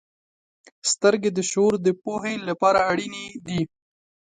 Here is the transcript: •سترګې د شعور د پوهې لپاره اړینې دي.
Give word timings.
•سترګې 0.91 1.29
د 1.33 1.39
شعور 1.49 1.73
د 1.85 1.87
پوهې 2.03 2.35
لپاره 2.49 2.79
اړینې 2.91 3.25
دي. 3.45 3.61